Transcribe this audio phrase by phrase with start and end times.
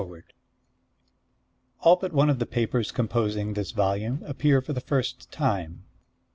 [0.01, 0.29] BOSTON, U.S.A.
[1.81, 5.83] All but one of the papers composing this volume appear for the first time.